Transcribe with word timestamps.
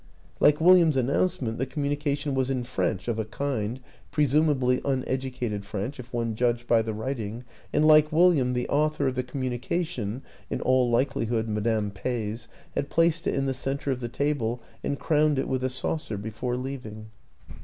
Like 0.39 0.59
William's 0.59 0.97
announcement, 0.97 1.59
the 1.59 1.67
communication 1.67 2.33
was 2.33 2.49
in 2.49 2.63
French, 2.63 3.07
of 3.07 3.19
a 3.19 3.25
kind 3.25 3.79
pre 4.09 4.25
sumably 4.25 4.81
uneducated 4.83 5.63
French 5.63 5.99
if 5.99 6.11
one 6.11 6.33
judged 6.33 6.65
by 6.65 6.81
the 6.81 6.91
writing; 6.95 7.43
and 7.71 7.85
like 7.85 8.11
William 8.11 8.53
the 8.53 8.67
author 8.67 9.07
of 9.07 9.13
the 9.13 9.21
com 9.21 9.43
munication 9.43 10.23
(in 10.49 10.59
all 10.61 10.89
likelihood 10.89 11.47
Madame 11.47 11.91
Peys) 11.91 12.47
had 12.73 12.89
placed 12.89 13.27
it 13.27 13.35
in 13.35 13.45
the 13.45 13.53
center 13.53 13.91
of 13.91 13.99
the 13.99 14.09
table 14.09 14.59
and 14.83 14.97
crowned 14.99 15.37
it 15.37 15.47
with 15.47 15.63
a 15.63 15.69
saucer 15.69 16.17
before 16.17 16.57
leaving. 16.57 17.11